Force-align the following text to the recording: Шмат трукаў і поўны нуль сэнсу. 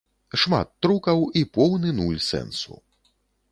Шмат 0.43 0.71
трукаў 0.85 1.21
і 1.43 1.45
поўны 1.59 1.93
нуль 2.01 2.19
сэнсу. 2.31 2.83